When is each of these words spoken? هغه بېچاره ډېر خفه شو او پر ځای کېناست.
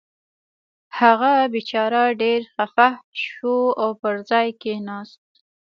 هغه 0.99 1.31
بېچاره 1.53 2.03
ډېر 2.21 2.41
خفه 2.53 2.89
شو 3.23 3.55
او 3.81 3.89
پر 4.01 4.15
ځای 4.29 4.47
کېناست. 4.61 5.25